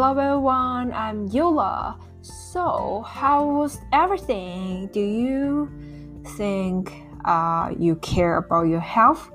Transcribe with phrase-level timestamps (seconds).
[0.00, 1.98] Hello everyone, I'm Yola.
[2.22, 4.86] So, how was everything?
[4.94, 5.70] Do you
[6.38, 6.90] think
[7.26, 9.30] uh, you care about your health?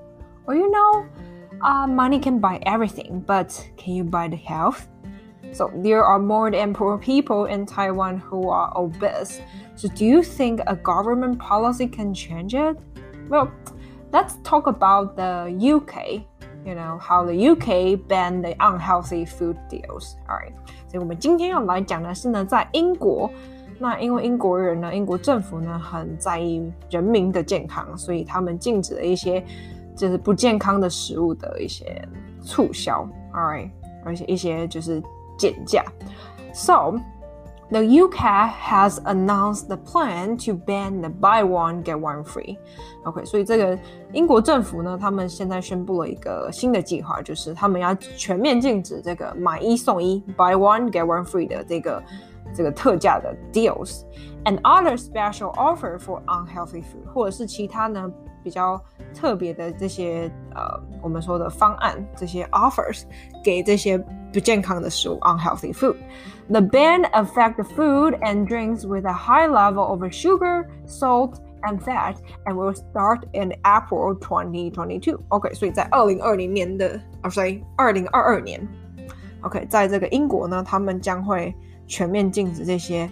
[0.47, 1.07] Or you know,
[1.61, 4.87] uh, money can buy everything, but can you buy the health?
[5.51, 9.41] So, there are more than poor people in Taiwan who are obese.
[9.75, 12.75] So, do you think a government policy can change it?
[13.29, 13.53] Well,
[14.11, 15.45] let's talk about the
[15.75, 16.25] UK
[16.65, 20.15] you know how the UK banned the unhealthy food deals.
[20.27, 20.53] Alright，
[20.89, 23.29] 所以我们今天要来讲的是呢，在英国，
[23.79, 29.43] 那因为英国人呢，英国政府呢很在意人民的健康，所以他们禁止了一些
[29.95, 32.01] 就是不健康的食物的一些
[32.41, 33.07] 促销。
[33.31, 33.69] Alright，
[34.03, 35.01] 而且一些就是
[35.37, 35.83] 减价。
[36.53, 36.95] So
[37.70, 42.58] The UK has announced the plan to ban the buy one get one free.
[43.04, 43.78] OK，所以这个
[44.12, 52.02] 英国政府呢，他们现在宣布了一个新的计划，就是他们要全面禁止这个买一送一 buy one get one free 的这个
[52.52, 54.00] 这个特价的 deals
[54.46, 58.10] and other special offer for unhealthy food，或者是其他呢
[58.44, 58.80] 比较
[59.14, 63.02] 特别的这些呃我们说的方案，这些 offers
[63.44, 63.98] 给这些
[64.32, 71.34] 不健康的食物 unhealthy food。The ban affect the food and drinks with a high level of sugar, salt,
[71.62, 75.20] and fat, and will start in April 2022.
[75.28, 78.66] OK，所以在二零二零年的啊，sorry，二零二二年，
[79.42, 81.54] OK，在这个英国呢，他们将会
[81.86, 83.08] 全面禁止这些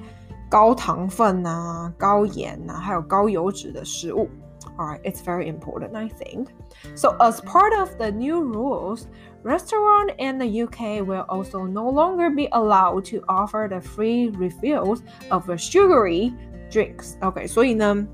[0.53, 4.29] 高糖分啊、高盐啊，还有高油脂的食物。
[4.77, 6.49] Alright, it's very important, I think.
[6.95, 9.07] So, as part of the new rules,
[9.43, 15.01] restaurants in the UK will also no longer be allowed to offer the free refills
[15.31, 16.33] of sugary
[16.71, 17.17] drinks.
[17.21, 18.07] OK，所以呢，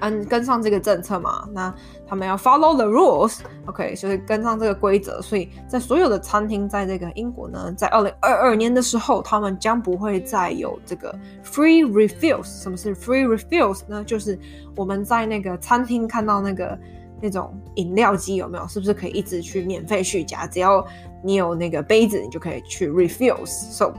[0.00, 1.74] 嗯，跟上这个政策嘛，那
[2.06, 12.62] 他们要 follow the rules，OK，、okay, 就是跟上这个规则，所以在所有的餐厅，在这个英国呢，在二零二二年的时候，他们将不会再有这个 free refills。
[12.62, 14.02] 什么是 free refills 呢？
[14.04, 14.38] 就是
[14.74, 16.78] 我们在那个餐厅看到那个
[17.20, 18.66] 那种饮料机有没有？
[18.66, 20.46] 是不是可以一直去免费续加？
[20.46, 20.84] 只要
[21.22, 23.46] 你有那个杯子，你就可以去 refills。
[23.46, 23.92] So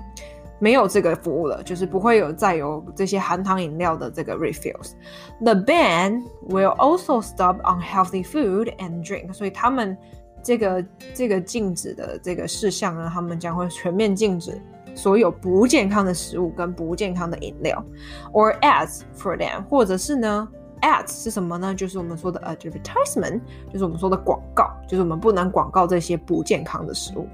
[0.60, 9.94] 没有这个服务了，就是不会有再有这些含糖饮料的这个 refills。The ban will also stop unhealthy food and drink，所以他们
[10.42, 14.58] 这个这个禁止的这个事项呢，他们将会全面禁止
[14.94, 17.84] 所有不健康的食物跟不健康的饮料，
[18.32, 20.48] or ads for them，或者是呢
[20.80, 21.74] ads 是什么呢？
[21.74, 27.26] 就是我们说的 advertisement，就是我们说的广告，就是我们不能广告这些不健康的食物，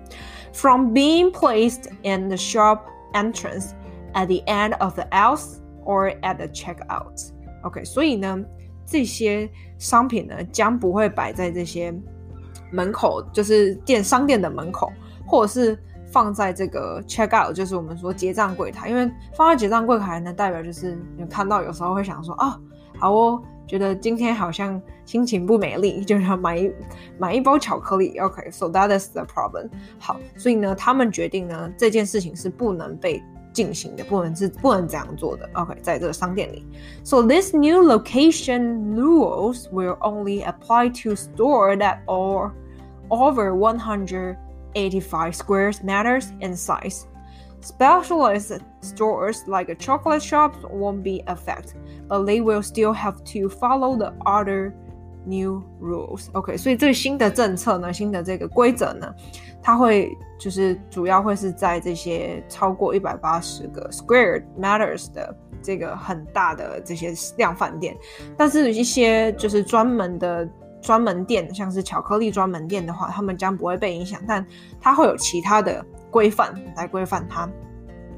[0.52, 2.80] from being placed in the shop。
[3.17, 3.71] entrance
[4.13, 7.31] at the end of the aisles or at the checkout.
[7.63, 8.37] OK，所以呢，
[8.85, 11.93] 这些商品呢将不会摆在这些
[12.71, 14.91] 门口，就是店商店的门口，
[15.25, 15.77] 或者是
[16.11, 18.89] 放在这个 checkout，就是我们说结账柜台。
[18.89, 22.59] 因为放在结账柜台呢，代表就是你看到有时候会想说啊，
[22.99, 26.72] 好哦，觉得今天好像心情不美丽，就要买一
[27.18, 28.18] 买一包巧克力。
[28.18, 29.70] OK，so that is the problem。
[29.98, 35.48] 好，所以呢，他们决定呢，这件事情是不能被进行的，不能是不能这样做的。
[35.54, 36.66] OK，在这个商店里，
[37.02, 42.52] so this new location rules will only apply to store that are
[43.08, 47.04] over 185 square meters in size.
[47.59, 51.75] Specialized stores like chocolate shops won't be affected,
[52.07, 54.71] but they will still have to follow the other
[55.25, 56.27] new rules.
[56.33, 59.13] OK，所以这个新的政策呢，新的这个规则呢，
[59.61, 67.97] 它会就是主要会是在这些超过一百八十个 square meters 的这个很大的这些量贩店，
[68.37, 70.47] 但是一些就是专门的
[70.79, 74.45] 专门店，像是巧克力专门店的话，他们将不会被影响，但
[74.79, 75.83] 它会有其他的。
[76.11, 77.49] 规范来规范它。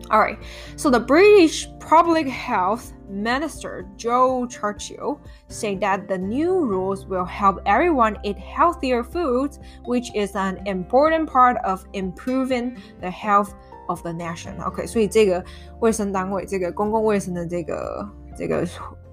[0.10, 0.38] All right,
[0.76, 5.20] so the British Public Health Minister Jo Churchill
[5.50, 11.28] said that the new rules will help everyone eat healthier foods, which is an important
[11.28, 13.54] part of improving the health
[13.88, 14.56] of the nation.
[14.60, 15.44] Okay, OK，所以这个
[15.80, 18.66] 卫生单位，这个公共卫生的这个这个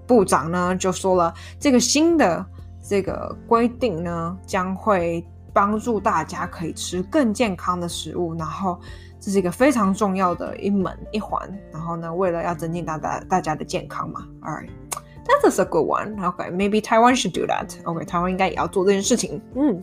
[0.07, 2.43] 部长呢，就说了，这个新的
[2.81, 5.23] 这个规定呢，将会
[5.57, 8.79] 帮助大家可以吃更健康的食物，然后
[9.19, 11.51] 这是一个非常重要的一门一环。
[11.73, 14.23] 然后呢，为了要增进大家大家的健康嘛。
[14.43, 16.15] ，Alright，that's a good one.
[16.19, 17.69] Okay, maybe Taiwan should do that.
[17.85, 19.41] Okay, 台湾应该也要做这件事情。
[19.55, 19.81] 嗯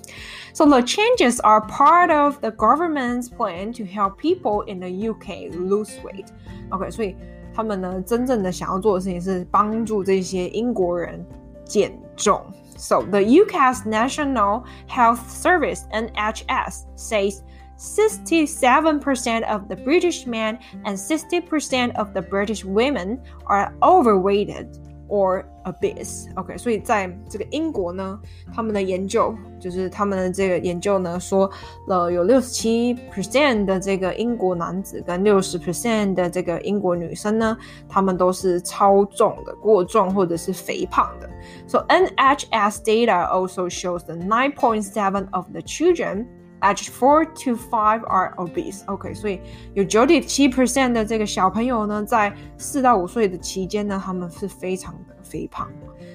[0.53, 5.51] ，So the changes are part of the government's plan to help people in the UK
[5.51, 6.27] lose weight.
[6.71, 7.17] Okay, 所以
[7.53, 11.27] 他们呢，真正的想要做的事情是帮助这些英国人
[11.65, 12.41] 减重。
[12.77, 17.43] So the UK's National Health Service (NHS) says
[17.77, 24.79] 67% of the British men and 60% of the British women are overweighted
[25.09, 26.28] or obese.
[26.36, 28.20] OK，所以在这个英国呢，
[28.54, 31.50] 他们的研究就是他们的这个研究呢，说
[31.88, 37.58] 了有六十七 percent 的这个英国男子跟六十 percent 的这个英国女生呢，
[37.88, 41.30] 他们都是超重的、过重或者是肥胖的。
[41.68, 46.26] So NHS data also shows that 9.7 of the children
[46.62, 48.82] aged four to five are obese.
[48.88, 49.40] OK，所以
[49.74, 55.70] 有九点七 percent 的这个小朋友呢，在四到五岁的期间呢，他们是非常的 肥胖。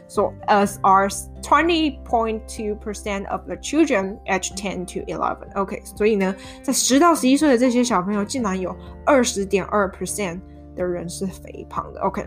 [0.09, 1.09] So as are
[1.43, 5.37] 20.2 percent of the children aged 10 to 11.
[5.55, 10.41] OK，所以呢，在十到十一岁的这些小朋友，竟然有二十点二 percent
[10.75, 12.00] 的人是肥胖的。
[12.00, 12.26] OK，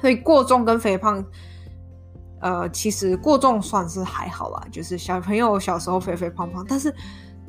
[0.00, 1.24] 所以过重跟肥胖。
[2.40, 6.94] 呃，其实过重算是还好啦，就是小朋友小时候肥肥胖胖，但是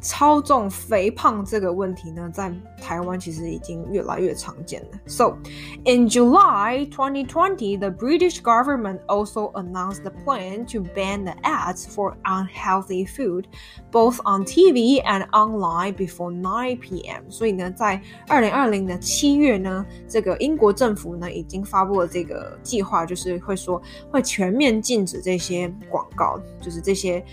[0.02, 5.00] 超重肥胖这个问题呢，在台湾其实已经越来越常见了。
[5.08, 5.38] So,
[5.84, 12.14] in July 2020, the British government also announced the plan to ban the ads for
[12.24, 13.46] unhealthy food,
[13.92, 17.24] both on TV and online before 9 p.m.
[17.28, 23.82] 所以呢，在二零二零的七月呢，这个英国政府呢已经发布了这个计划，就是会说
[24.12, 27.26] 会全面禁止这些广告，就是这些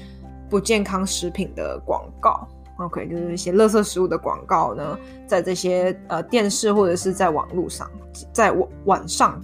[0.48, 2.48] 不健康食品的广告。
[2.78, 7.88] OK，就是一些垃圾食物的广告呢，在这些呃电视或者是在网络上，
[8.32, 9.40] 在晚晚上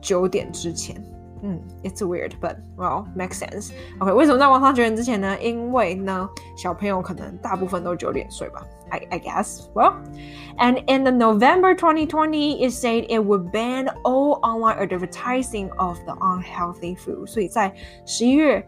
[0.00, 0.96] 九点之前，
[1.42, 3.70] 嗯，It's weird, but well makes sense.
[4.00, 5.38] OK，为什么在晚上九点之前呢？
[5.40, 8.66] 因为呢，小朋友可能大部分都九点睡吧。
[8.90, 9.66] I I guess.
[9.74, 9.94] Well,
[10.56, 16.14] and in the November 2020, it said it would ban all online advertising of the
[16.14, 17.26] unhealthy food.
[17.26, 17.72] 所以在
[18.06, 18.66] 十一月。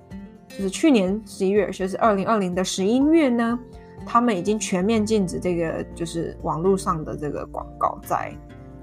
[0.58, 3.60] 就是去年十一月，就是二零二零的十一月呢，
[4.06, 8.34] 他们已经全面禁止这个就是网络上的这个广告，在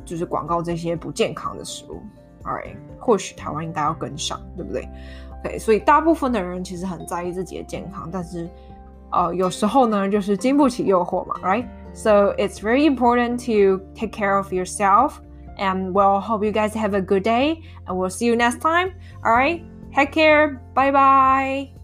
[0.04, 2.00] 就是广告这些不健康的食物。
[2.44, 4.88] Alright，或许台湾应该要跟上，对不对
[5.44, 8.48] ？OK，所以大部分的人其实很在意自己的健康，但是
[9.10, 15.14] 呃有时候呢，就是经不起诱惑嘛，Right？So it's very important to take care of yourself.
[15.58, 18.92] And well, hope you guys have a good day, and we'll see you next time.
[19.24, 19.60] All right.
[19.94, 20.62] Take care.
[20.74, 21.77] Bye bye.